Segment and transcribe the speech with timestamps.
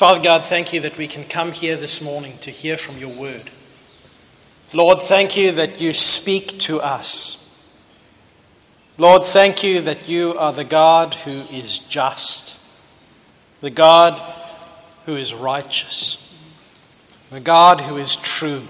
[0.00, 3.10] Father God, thank you that we can come here this morning to hear from your
[3.10, 3.50] word.
[4.72, 7.36] Lord, thank you that you speak to us.
[8.96, 12.58] Lord, thank you that you are the God who is just,
[13.60, 14.18] the God
[15.04, 16.34] who is righteous,
[17.28, 18.62] the God who is true,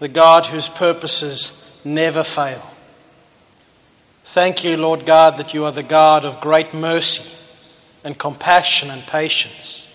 [0.00, 2.72] the God whose purposes never fail.
[4.24, 7.35] Thank you, Lord God, that you are the God of great mercy
[8.06, 9.92] and compassion and patience.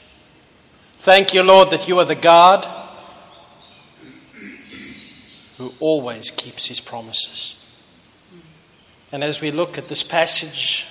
[0.97, 2.68] Thank you, Lord, that you are the God
[5.57, 7.55] who always keeps his promises.
[9.14, 10.86] And as we look at this passage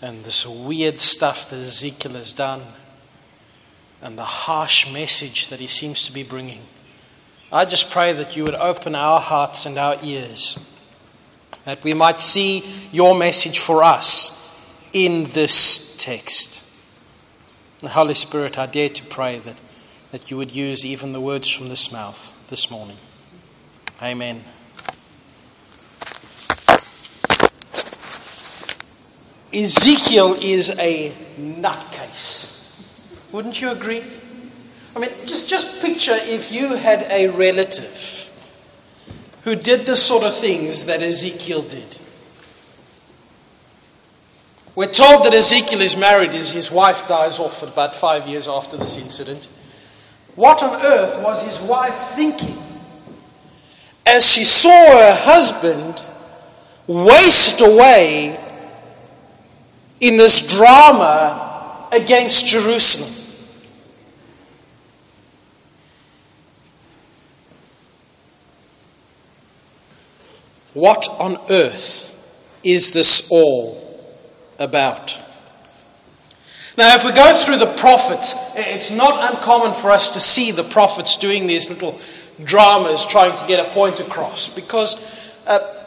[0.00, 2.62] and this weird stuff that Ezekiel has done
[4.00, 6.62] and the harsh message that he seems to be bringing,
[7.50, 10.56] I just pray that you would open our hearts and our ears,
[11.64, 14.41] that we might see your message for us
[14.92, 16.68] in this text.
[17.80, 19.60] The Holy Spirit, I dare to pray that,
[20.10, 22.96] that you would use even the words from this mouth this morning.
[24.02, 24.42] Amen.
[29.52, 32.98] Ezekiel is a nutcase.
[33.32, 34.02] Wouldn't you agree?
[34.96, 38.30] I mean, just, just picture if you had a relative
[39.44, 41.98] who did the sort of things that Ezekiel did.
[44.74, 48.78] We're told that Ezekiel is married as his wife dies off about five years after
[48.78, 49.46] this incident.
[50.34, 52.56] What on earth was his wife thinking
[54.06, 56.02] as she saw her husband
[56.86, 58.40] waste away
[60.00, 63.10] in this drama against Jerusalem?
[70.72, 72.18] What on earth
[72.64, 73.81] is this all
[74.62, 75.22] about.
[76.78, 80.64] Now, if we go through the prophets, it's not uncommon for us to see the
[80.64, 82.00] prophets doing these little
[82.44, 85.84] dramas trying to get a point across because, uh,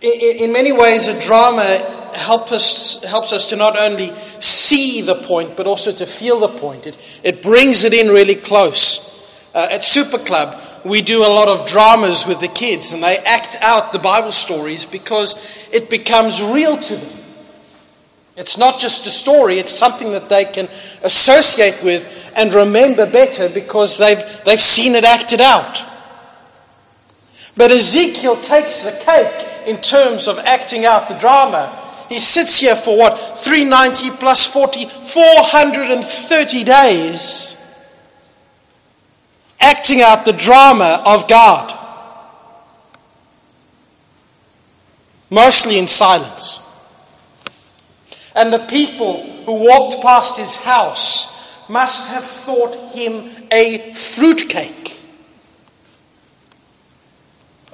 [0.00, 5.56] in many ways, a drama help us, helps us to not only see the point
[5.56, 6.86] but also to feel the point.
[6.86, 9.10] It, it brings it in really close.
[9.54, 13.18] Uh, at Super Club, we do a lot of dramas with the kids and they
[13.18, 17.21] act out the Bible stories because it becomes real to them.
[18.36, 20.66] It's not just a story, it's something that they can
[21.04, 25.84] associate with and remember better because they've, they've seen it acted out.
[27.56, 31.78] But Ezekiel takes the cake in terms of acting out the drama.
[32.08, 33.38] He sits here for what?
[33.38, 37.58] 390 plus 40, 430 days
[39.60, 41.78] acting out the drama of God.
[45.30, 46.62] Mostly in silence.
[48.34, 54.98] And the people who walked past his house must have thought him a fruitcake.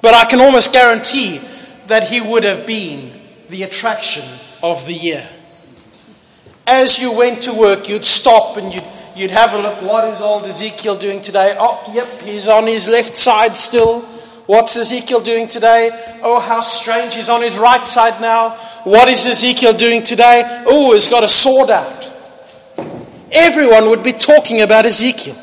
[0.01, 1.41] But I can almost guarantee
[1.87, 3.11] that he would have been
[3.49, 4.23] the attraction
[4.63, 5.27] of the year.
[6.67, 8.83] As you went to work, you'd stop and you'd,
[9.15, 9.81] you'd have a look.
[9.81, 11.55] What is old Ezekiel doing today?
[11.59, 14.05] Oh, yep, he's on his left side still.
[14.49, 15.91] What's Ezekiel doing today?
[16.23, 17.13] Oh, how strange.
[17.13, 18.55] He's on his right side now.
[18.83, 20.41] What is Ezekiel doing today?
[20.65, 22.11] Oh, he's got a sword out.
[23.31, 25.35] Everyone would be talking about Ezekiel.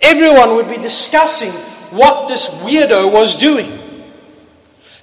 [0.00, 1.50] Everyone would be discussing
[1.98, 3.76] what this weirdo was doing.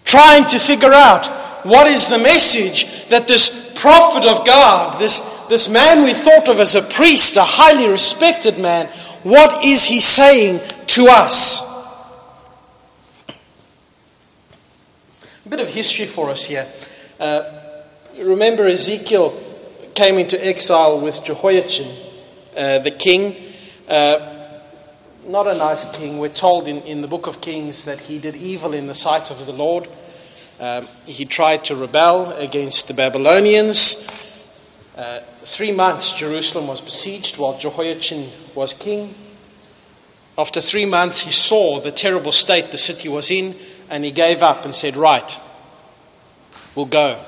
[0.05, 1.27] Trying to figure out
[1.65, 6.61] what is the message that this prophet of God, this, this man we thought of
[6.61, 8.87] as a priest, a highly respected man,
[9.23, 11.69] what is he saying to us?
[15.51, 16.65] Bit of history for us here.
[17.19, 17.41] Uh,
[18.21, 19.37] remember, Ezekiel
[19.93, 21.93] came into exile with Jehoiachin,
[22.55, 23.35] uh, the king.
[23.85, 24.33] Uh,
[25.27, 26.19] not a nice king.
[26.19, 29.29] We're told in, in the book of Kings that he did evil in the sight
[29.29, 29.89] of the Lord.
[30.61, 34.07] Um, he tried to rebel against the Babylonians.
[34.95, 39.13] Uh, three months Jerusalem was besieged while Jehoiachin was king.
[40.37, 43.53] After three months, he saw the terrible state the city was in
[43.91, 45.39] and he gave up and said, Right,
[46.73, 47.19] we'll go.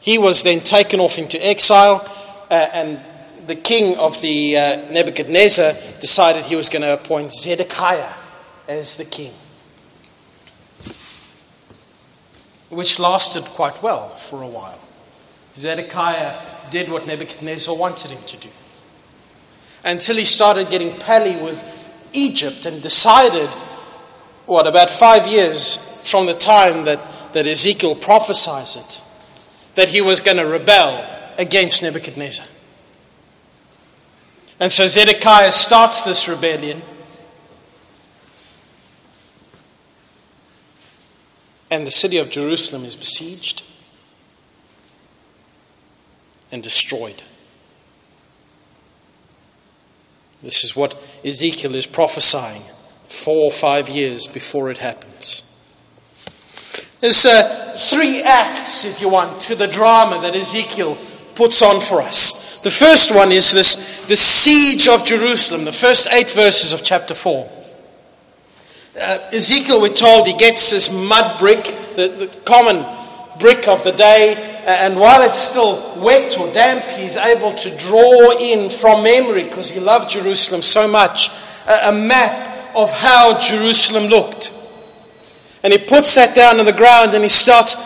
[0.00, 2.04] He was then taken off into exile,
[2.50, 3.00] uh, and
[3.46, 8.12] the king of the uh, Nebuchadnezzar decided he was going to appoint Zedekiah
[8.68, 9.32] as the king,
[12.68, 14.78] which lasted quite well for a while.
[15.56, 16.38] Zedekiah
[16.70, 18.48] did what Nebuchadnezzar wanted him to do
[19.84, 21.62] until he started getting pally with
[22.12, 23.48] Egypt and decided,
[24.50, 25.76] what, about five years
[26.08, 27.00] from the time that
[27.32, 29.00] that Ezekiel prophesies it,
[29.74, 31.04] that he was going to rebel
[31.38, 32.46] against Nebuchadnezzar.
[34.58, 36.82] And so Zedekiah starts this rebellion.
[41.70, 43.62] And the city of Jerusalem is besieged
[46.50, 47.22] and destroyed.
[50.42, 52.62] This is what Ezekiel is prophesying
[53.10, 55.42] four or five years before it happens.
[57.00, 60.96] There's uh, three acts, if you want, to the drama that Ezekiel
[61.34, 62.60] puts on for us.
[62.60, 67.14] The first one is this, the siege of Jerusalem, the first eight verses of chapter
[67.14, 67.50] 4.
[69.00, 71.64] Uh, Ezekiel, we're told, he gets this mud brick,
[71.96, 72.84] the, the common
[73.38, 74.34] brick of the day,
[74.66, 79.70] and while it's still wet or damp, he's able to draw in from memory, because
[79.70, 81.30] he loved Jerusalem so much,
[81.66, 84.56] a, a map of how Jerusalem looked.
[85.62, 87.76] And he puts that down on the ground and he starts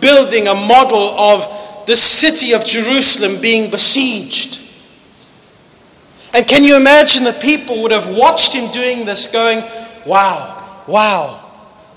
[0.00, 4.60] building a model of the city of Jerusalem being besieged.
[6.34, 9.62] And can you imagine the people would have watched him doing this, going,
[10.06, 11.42] Wow, wow,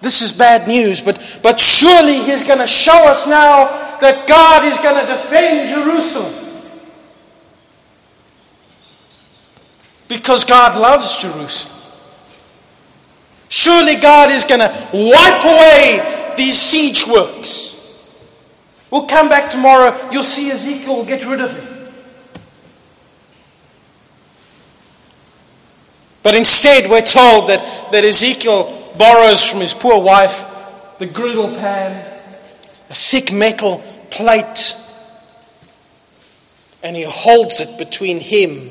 [0.01, 4.65] this is bad news, but, but surely he's going to show us now that God
[4.65, 6.43] is going to defend Jerusalem.
[10.07, 11.74] Because God loves Jerusalem.
[13.49, 17.75] Surely God is going to wipe away these siege works.
[18.91, 20.09] We'll come back tomorrow.
[20.11, 21.91] You'll see Ezekiel will get rid of him.
[26.23, 30.45] But instead, we're told that, that Ezekiel borrows from his poor wife
[30.97, 32.19] the griddle pan,
[32.89, 34.75] a thick metal plate,
[36.81, 38.69] and he holds it between him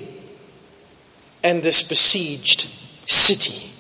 [1.43, 2.69] and this besieged
[3.07, 3.74] city.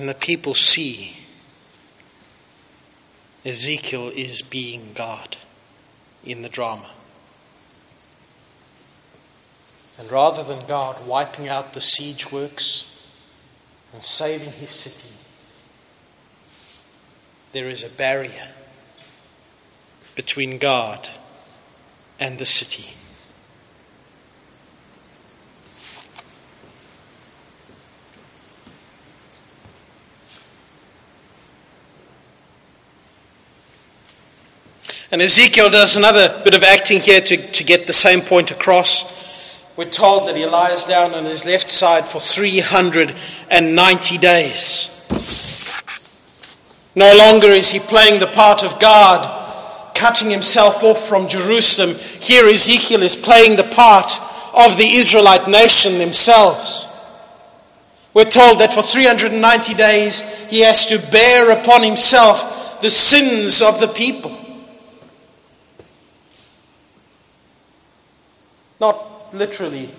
[0.00, 1.14] And the people see
[3.44, 5.36] Ezekiel is being God
[6.24, 6.88] in the drama.
[9.98, 13.06] And rather than God wiping out the siege works
[13.92, 15.14] and saving his city,
[17.52, 18.52] there is a barrier
[20.14, 21.10] between God
[22.18, 22.94] and the city.
[35.12, 39.18] And Ezekiel does another bit of acting here to, to get the same point across.
[39.76, 44.96] We're told that he lies down on his left side for 390 days.
[46.94, 51.96] No longer is he playing the part of God, cutting himself off from Jerusalem.
[52.20, 54.12] Here, Ezekiel is playing the part
[54.54, 56.86] of the Israelite nation themselves.
[58.14, 63.80] We're told that for 390 days he has to bear upon himself the sins of
[63.80, 64.36] the people.
[68.80, 69.90] Not literally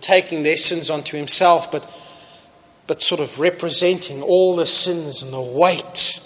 [0.00, 1.90] taking their sins onto himself, but,
[2.86, 6.20] but sort of representing all the sins and the weight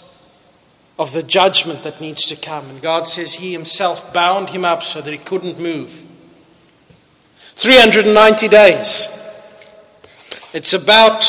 [0.98, 2.68] of the judgment that needs to come.
[2.68, 6.04] And God says He Himself bound him up so that he couldn't move.
[7.38, 9.08] 390 days.
[10.52, 11.24] It's about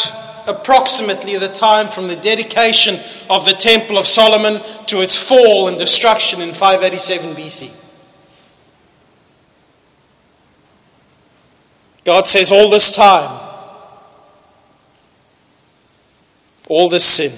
[0.48, 5.78] approximately the time from the dedication of the Temple of Solomon to its fall and
[5.78, 7.81] destruction in 587 BC.
[12.04, 13.40] God says, all this time,
[16.68, 17.32] all this sin.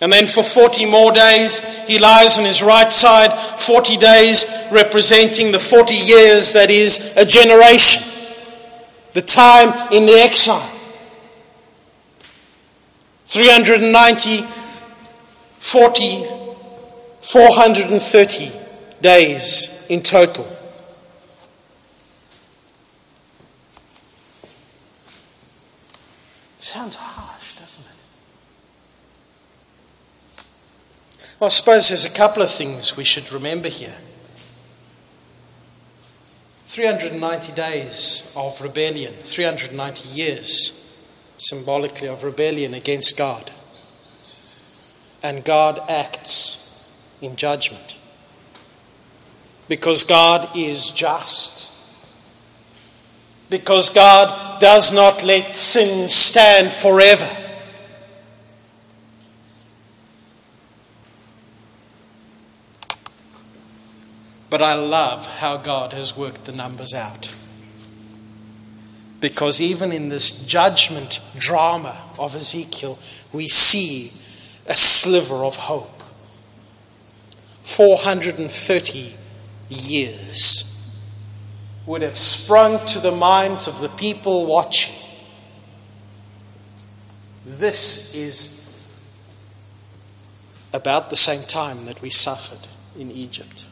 [0.00, 5.52] And then for 40 more days, he lies on his right side, 40 days representing
[5.52, 8.02] the 40 years that is a generation,
[9.14, 10.72] the time in the exile.
[13.24, 14.46] 390,
[15.58, 16.26] 40,
[17.22, 18.50] 430
[19.00, 20.55] days in total.
[26.66, 27.92] Sounds harsh, doesn't it?
[31.38, 33.94] Well, I suppose there's a couple of things we should remember here.
[36.64, 41.08] 390 days of rebellion, 390 years,
[41.38, 43.52] symbolically, of rebellion against God.
[45.22, 48.00] And God acts in judgment.
[49.68, 51.75] Because God is just
[53.48, 57.28] because God does not let sin stand forever.
[64.48, 67.34] But I love how God has worked the numbers out.
[69.20, 72.98] Because even in this judgment drama of Ezekiel,
[73.32, 74.12] we see
[74.66, 76.02] a sliver of hope.
[77.62, 79.14] 430
[79.68, 80.75] years
[81.86, 84.94] would have sprung to the minds of the people watching.
[87.46, 88.84] This is
[90.72, 93.64] about the same time that we suffered in Egypt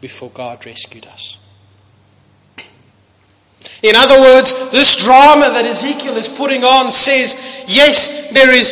[0.00, 1.38] before God rescued us.
[3.82, 8.70] In other words, this drama that Ezekiel is putting on says, yes, there is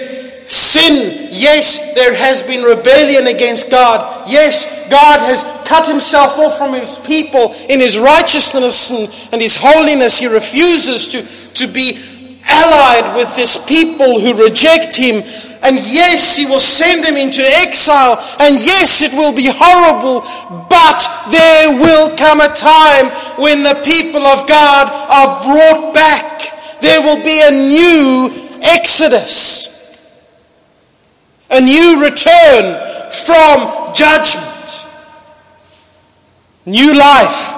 [0.49, 1.29] sin.
[1.31, 4.29] Yes, there has been rebellion against God.
[4.29, 9.54] Yes, God has cut himself off from his people in his righteousness and, and his
[9.54, 10.18] holiness.
[10.18, 11.20] He refuses to,
[11.54, 12.00] to be
[12.48, 15.22] allied with this people who reject him.
[15.60, 18.16] And yes, he will send them into exile.
[18.40, 20.25] And yes, it will be horrible.
[20.70, 26.80] But there will come a time when the people of God are brought back.
[26.80, 28.30] There will be a new
[28.62, 29.76] exodus.
[31.50, 34.88] A new return from judgment.
[36.67, 37.55] New life.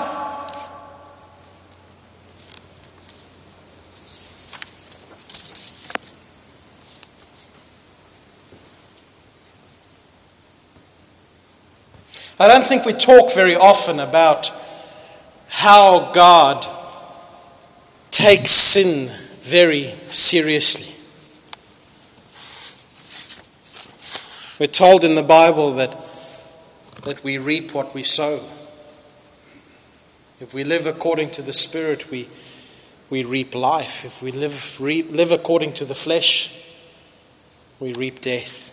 [12.40, 14.50] I don't think we talk very often about
[15.48, 16.66] how God
[18.10, 20.86] takes sin very seriously.
[24.58, 25.94] We're told in the Bible that,
[27.04, 28.40] that we reap what we sow.
[30.40, 32.26] If we live according to the Spirit, we,
[33.10, 34.06] we reap life.
[34.06, 36.64] If we live, live according to the flesh,
[37.78, 38.68] we reap death.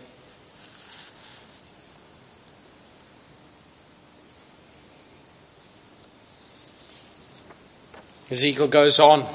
[8.32, 9.26] Ezekiel goes on,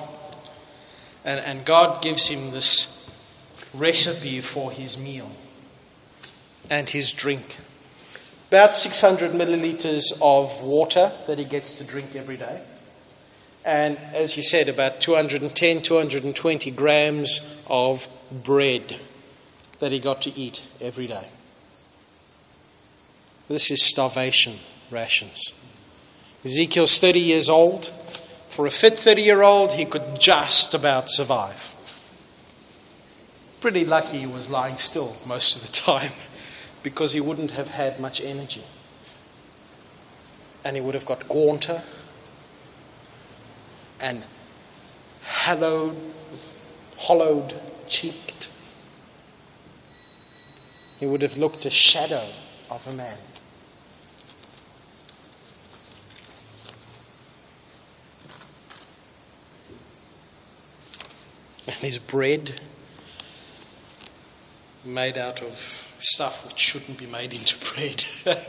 [1.27, 3.27] and, and God gives him this
[3.75, 5.31] recipe for his meal
[6.71, 7.59] and his drink.
[8.53, 12.61] About 600 milliliters of water that he gets to drink every day.
[13.65, 19.01] And as you said, about 210, 220 grams of bread
[19.79, 21.27] that he got to eat every day.
[23.49, 24.59] This is starvation
[24.91, 25.55] rations.
[26.45, 27.87] Ezekiel's 30 years old.
[28.49, 31.75] For a fit 30 year old, he could just about survive.
[33.63, 36.13] Pretty lucky he was lying still most of the time
[36.83, 38.65] because he wouldn't have had much energy.
[40.65, 41.83] And he would have got gaunter
[44.01, 44.25] and
[45.25, 45.97] hollowed,
[46.99, 47.55] hollowed
[47.89, 48.49] cheeked.
[50.99, 52.27] He would have looked a shadow
[52.71, 53.19] of a man.
[61.67, 62.61] and his bread
[64.85, 68.05] made out of stuff which shouldn't be made into bread.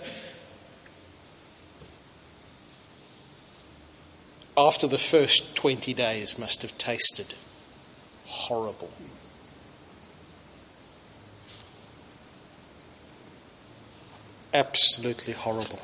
[4.57, 7.33] After the first 20 days, must have tasted
[8.25, 8.91] horrible.
[14.53, 15.79] Absolutely horrible.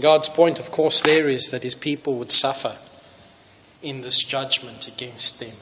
[0.00, 2.76] God's point, of course, there is that his people would suffer
[3.84, 5.56] in this judgment against them,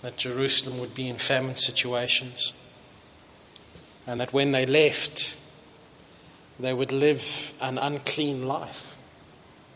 [0.00, 2.52] that Jerusalem would be in famine situations,
[4.06, 5.36] and that when they left,
[6.58, 8.96] they would live an unclean life.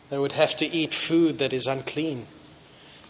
[0.09, 2.25] They would have to eat food that is unclean.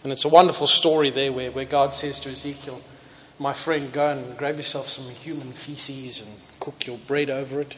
[0.02, 2.80] And it's a wonderful story there where, where God says to Ezekiel,
[3.38, 7.76] My friend, go and grab yourself some human feces and cook your bread over it.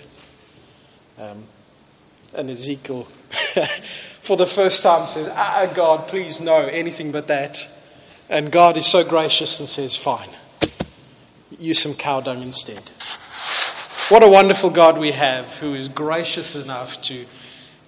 [1.19, 1.45] Um,
[2.35, 3.05] and Ezekiel,
[4.21, 7.69] for the first time, says, Ah, God, please, no, anything but that.
[8.29, 10.29] And God is so gracious and says, Fine,
[11.59, 12.91] use some cow dung instead.
[14.11, 17.27] What a wonderful God we have who is gracious enough to,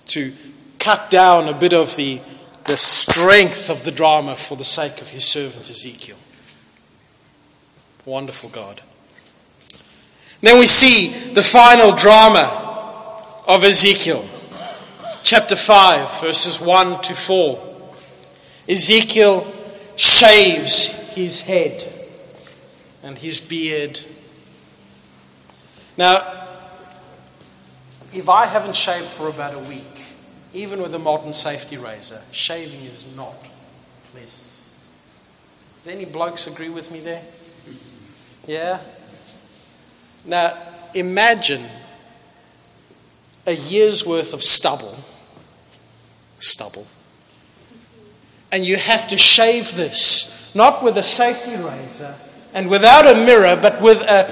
[0.09, 0.33] to
[0.79, 2.21] cut down a bit of the,
[2.65, 6.17] the strength of the drama for the sake of his servant Ezekiel.
[8.05, 8.81] Wonderful God.
[10.41, 12.59] Then we see the final drama
[13.47, 14.25] of Ezekiel
[15.23, 17.75] chapter 5, verses 1 to 4.
[18.69, 19.51] Ezekiel
[19.97, 21.85] shaves his head
[23.03, 24.01] and his beard.
[25.97, 26.47] Now,
[28.13, 30.07] if I haven't shaved for about a week,
[30.53, 33.35] even with a modern safety razor, shaving is not
[34.13, 34.51] pleasant.
[35.79, 37.23] Does any blokes agree with me there?
[38.47, 38.81] Yeah?
[40.25, 40.57] Now,
[40.95, 41.65] imagine
[43.47, 44.97] a year's worth of stubble
[46.43, 46.87] stubble.
[48.53, 52.15] and you have to shave this, not with a safety razor
[52.53, 54.31] and without a mirror, but with a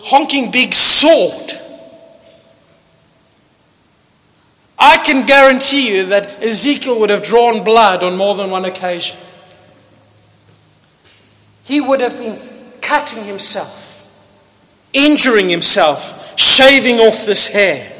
[0.00, 1.52] honking big sword.
[4.78, 9.18] I can guarantee you that Ezekiel would have drawn blood on more than one occasion.
[11.64, 12.40] He would have been
[12.80, 14.10] cutting himself,
[14.94, 17.99] injuring himself, shaving off this hair.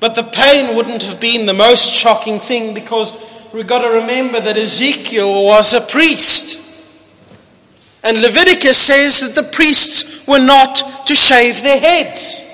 [0.00, 4.40] But the pain wouldn't have been the most shocking thing because we've got to remember
[4.40, 6.66] that Ezekiel was a priest.
[8.02, 12.46] And Leviticus says that the priests were not to shave their heads.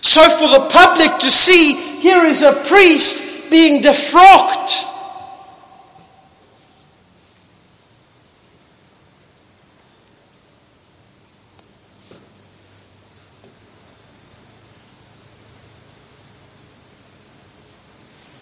[0.00, 4.84] So, for the public to see, here is a priest being defrocked.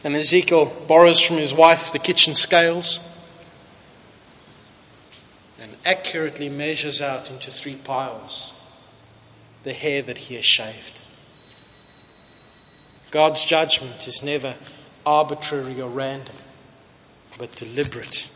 [0.05, 3.01] And Ezekiel borrows from his wife the kitchen scales
[5.59, 8.61] and accurately measures out into three piles
[9.63, 11.03] the hair that he has shaved.
[13.11, 14.55] God's judgment is never
[15.07, 16.37] arbitrary or random,
[17.39, 18.29] but deliberate.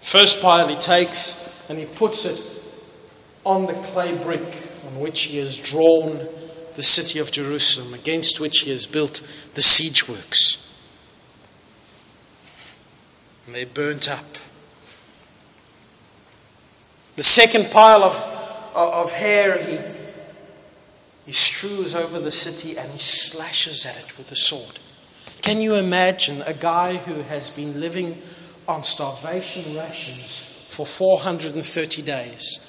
[0.00, 2.74] First pile he takes and he puts it
[3.44, 6.26] on the clay brick on which he has drawn
[6.78, 9.20] the city of Jerusalem, against which he has built
[9.54, 10.78] the siege works.
[13.44, 14.38] And they burnt up.
[17.16, 18.16] The second pile of,
[18.76, 19.78] of hair he,
[21.26, 24.78] he strews over the city and he slashes at it with a sword.
[25.42, 28.22] Can you imagine a guy who has been living
[28.68, 32.67] on starvation rations for 430 days?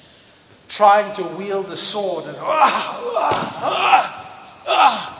[0.70, 5.16] Trying to wield a sword and ah, ah, ah,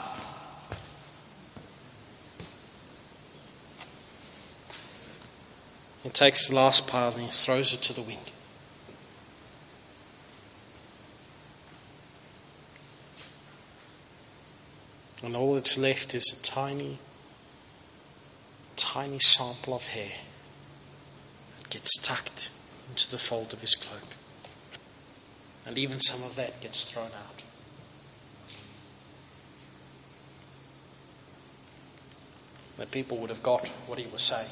[6.03, 8.31] He takes the last pile and he throws it to the wind.
[15.23, 16.97] And all that's left is a tiny,
[18.75, 20.17] tiny sample of hair
[21.57, 22.49] that gets tucked
[22.89, 24.15] into the fold of his cloak.
[25.65, 27.41] And even some of that gets thrown out.
[32.77, 34.49] That people would have got what he was saying.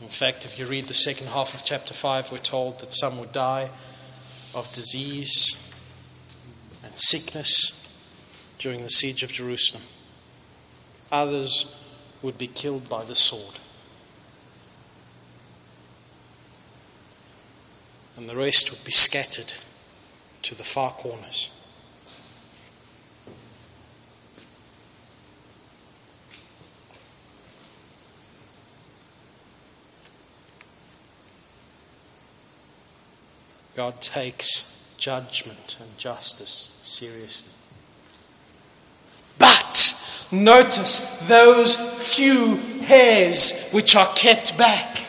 [0.00, 3.18] In fact, if you read the second half of chapter 5, we're told that some
[3.18, 3.70] would die
[4.54, 5.72] of disease
[6.84, 7.82] and sickness
[8.58, 9.82] during the siege of Jerusalem.
[11.10, 11.82] Others
[12.22, 13.58] would be killed by the sword.
[18.16, 19.52] And the rest would be scattered
[20.42, 21.50] to the far corners.
[33.76, 37.52] God takes judgment and justice seriously.
[39.38, 41.76] But notice those
[42.16, 45.05] few hairs which are kept back.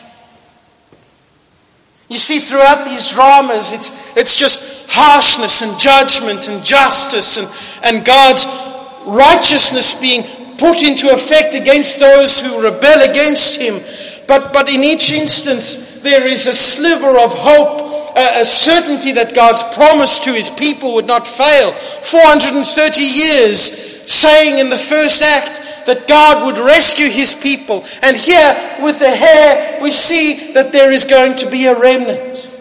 [2.09, 7.47] You see, throughout these dramas, it's, it's just harshness and judgment and justice and,
[7.83, 8.45] and God's
[9.05, 10.23] righteousness being
[10.57, 13.81] put into effect against those who rebel against Him.
[14.27, 19.35] But, but in each instance, there is a sliver of hope, a, a certainty that
[19.35, 21.73] God's promise to His people would not fail.
[21.73, 23.59] 430 years
[24.09, 27.83] saying in the first act, that God would rescue his people.
[28.03, 32.53] And here, with the hair, we see that there is going to be a remnant.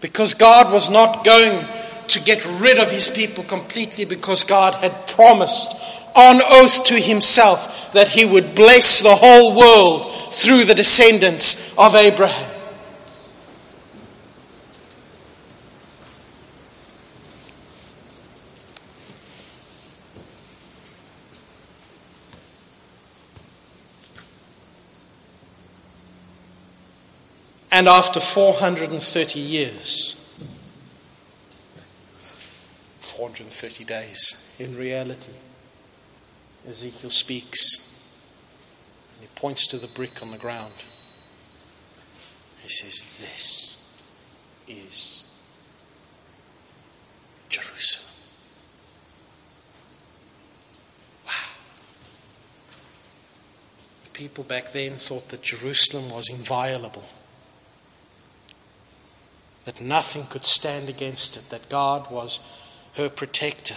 [0.00, 1.66] Because God was not going
[2.08, 5.70] to get rid of his people completely, because God had promised
[6.16, 11.94] on oath to himself that he would bless the whole world through the descendants of
[11.94, 12.53] Abraham.
[27.74, 30.38] And after 430 years,
[33.00, 35.32] 430 days in reality,
[36.68, 38.00] Ezekiel speaks
[39.12, 40.72] and he points to the brick on the ground.
[42.62, 44.06] He says, This
[44.68, 45.28] is
[47.48, 48.14] Jerusalem.
[51.26, 51.32] Wow.
[54.12, 57.02] People back then thought that Jerusalem was inviolable
[59.64, 62.40] that nothing could stand against it, that God was
[62.96, 63.76] her protector.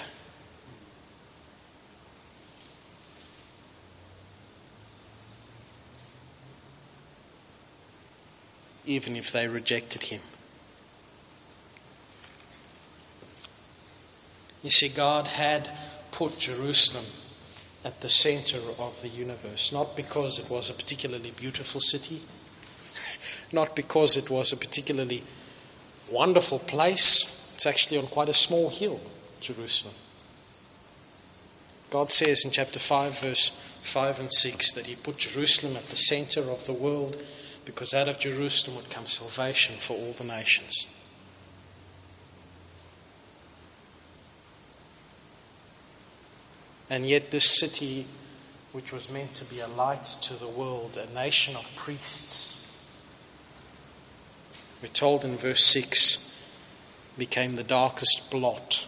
[8.86, 10.22] Even if they rejected him.
[14.64, 15.70] You see, God had
[16.12, 17.06] put Jerusalem
[17.86, 22.22] at the center of the universe, not because it was a particularly beautiful city,
[23.52, 25.24] not because it was a particularly
[26.12, 27.52] wonderful place.
[27.56, 29.00] It's actually on quite a small hill,
[29.42, 29.96] Jerusalem.
[31.90, 33.50] God says in chapter 5, verse
[33.82, 37.18] 5 and 6, that He put Jerusalem at the center of the world
[37.66, 40.88] because out of Jerusalem would come salvation for all the nations.
[46.90, 48.06] And yet, this city,
[48.72, 52.57] which was meant to be a light to the world, a nation of priests,
[54.82, 56.24] we're told in verse 6,
[57.18, 58.88] became the darkest blot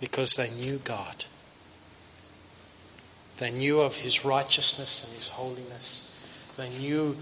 [0.00, 1.24] because they knew God.
[3.38, 6.28] They knew of His righteousness and His holiness.
[6.56, 7.16] They knew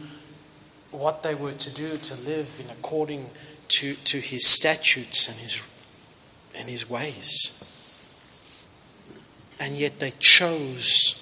[0.91, 3.29] what they were to do to live in according
[3.69, 5.63] to, to His statutes and His
[6.57, 7.61] and his ways.
[9.59, 11.21] And yet they chose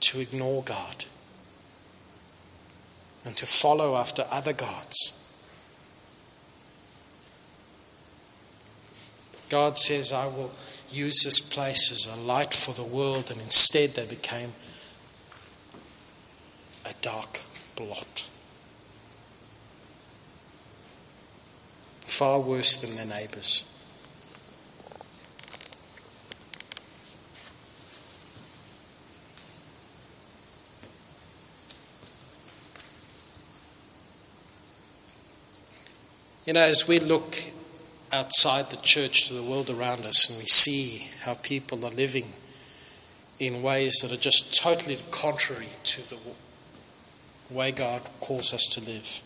[0.00, 1.04] to ignore God
[3.24, 5.12] and to follow after other gods.
[9.48, 10.50] God says, I will
[10.90, 14.52] use this place as a light for the world, and instead they became
[16.84, 17.40] a dark
[17.76, 18.28] blot.
[22.14, 23.68] far worse than their neighbours.
[36.44, 37.38] You know, as we look
[38.12, 42.32] outside the church to the world around us and we see how people are living
[43.38, 46.18] in ways that are just totally contrary to the
[47.48, 49.22] way God calls us to live.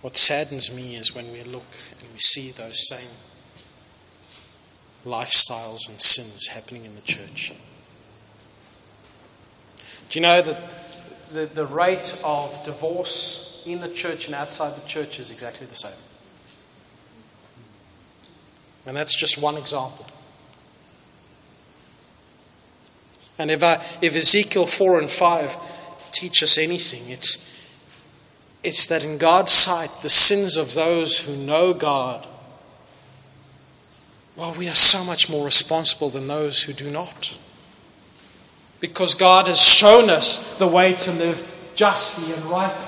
[0.00, 1.66] What saddens me is when we look
[1.98, 3.10] and we see those same
[5.04, 7.52] lifestyles and sins happening in the church.
[10.08, 10.87] Do you know that
[11.32, 15.76] the, the rate of divorce in the church and outside the church is exactly the
[15.76, 15.92] same?
[18.86, 20.06] And that's just one example.
[23.38, 25.56] And if, I, if Ezekiel 4 and 5
[26.10, 27.48] teach us anything, it's
[28.62, 32.26] it's that in God's sight, the sins of those who know God,
[34.36, 37.38] well, we are so much more responsible than those who do not.
[38.80, 42.86] Because God has shown us the way to live justly and rightly.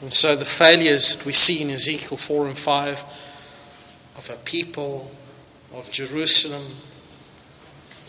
[0.00, 3.04] And so the failures that we see in Ezekiel 4 and 5
[4.16, 5.10] of a people,
[5.74, 6.62] of Jerusalem,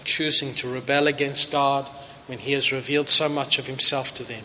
[0.03, 1.87] choosing to rebel against God
[2.27, 4.43] when He has revealed so much of Himself to them.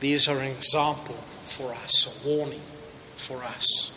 [0.00, 1.16] These are an example
[1.50, 2.60] for us, a warning
[3.16, 3.96] for us.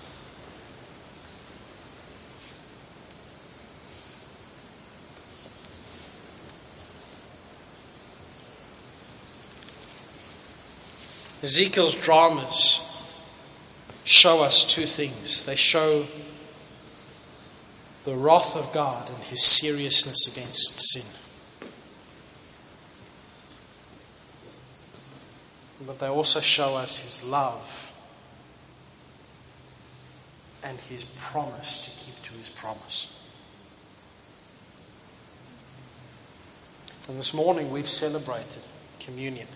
[11.44, 12.90] Ezekiel's dramas
[14.06, 15.46] show us two things.
[15.46, 16.06] They show
[18.06, 21.23] the wrath of God and his seriousness against sin.
[25.94, 27.94] But they also show us his love
[30.64, 33.14] and his promise to keep to his promise.
[37.08, 38.64] And this morning we've celebrated
[39.00, 39.48] communion.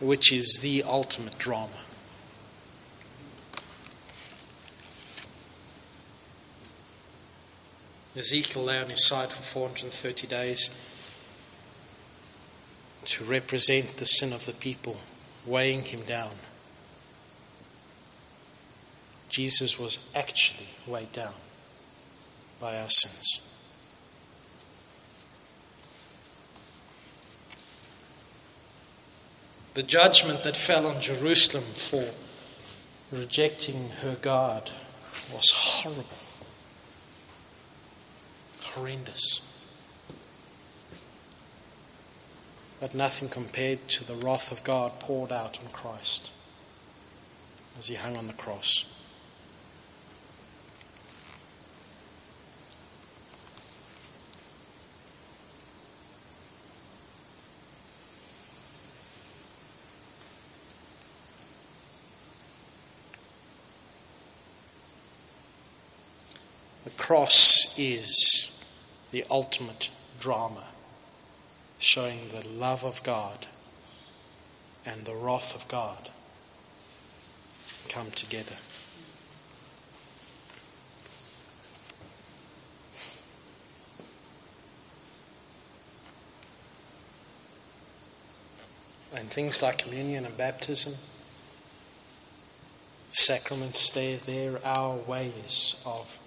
[0.00, 1.85] Which is the ultimate drama.
[8.16, 10.70] Ezekiel lay on his side for 430 days
[13.04, 14.96] to represent the sin of the people,
[15.44, 16.32] weighing him down.
[19.28, 21.34] Jesus was actually weighed down
[22.58, 23.42] by our sins.
[29.74, 32.08] The judgment that fell on Jerusalem for
[33.12, 34.70] rejecting her God
[35.32, 36.25] was horrible
[38.76, 39.56] horrendous.
[42.80, 46.30] but nothing compared to the wrath of God poured out on Christ
[47.78, 48.84] as he hung on the cross.
[66.84, 68.55] The cross is
[69.10, 70.64] the ultimate drama
[71.78, 73.46] showing the love of God
[74.84, 76.10] and the wrath of God
[77.88, 78.56] come together.
[89.14, 90.92] And things like communion and baptism,
[93.12, 96.18] sacraments, they're, they're our ways of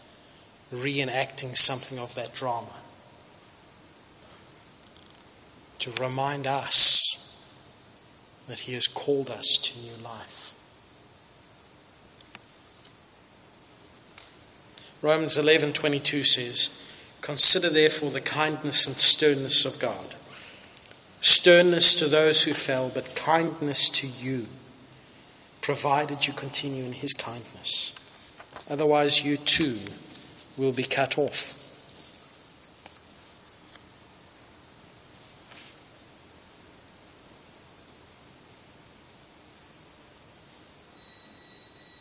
[0.73, 2.67] reenacting something of that drama
[5.79, 7.45] to remind us
[8.47, 10.53] that He has called us to new life.
[15.01, 16.69] Romans 11:22 says,
[17.21, 20.15] "Consider therefore the kindness and sternness of God.
[21.21, 24.47] Sternness to those who fell, but kindness to you,
[25.62, 27.93] provided you continue in his kindness.
[28.69, 29.79] Otherwise you too
[30.60, 31.56] will be cut off.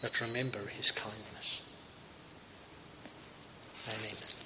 [0.03, 1.68] But remember his kindness.
[3.88, 4.38] Amen.